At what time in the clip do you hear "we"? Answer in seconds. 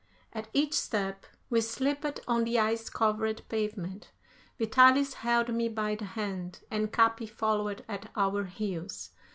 1.51-1.61